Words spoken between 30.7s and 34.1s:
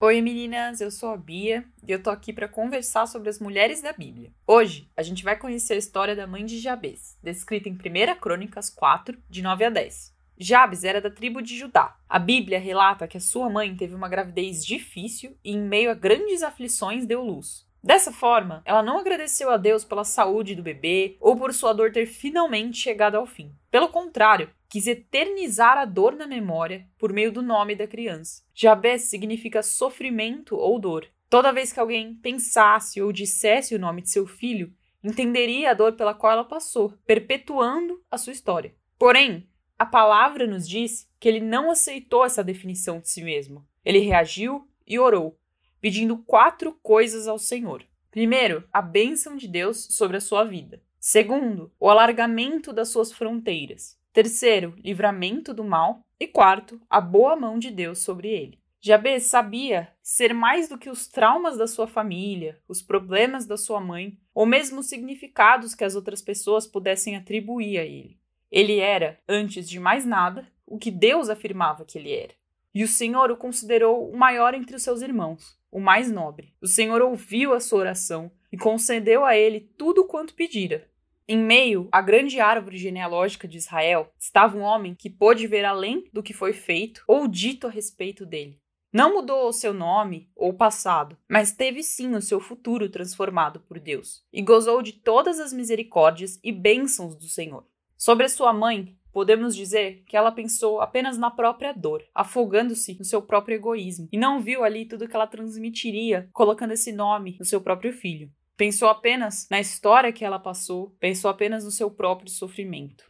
dor. Toda vez que alguém pensasse ou dissesse o nome de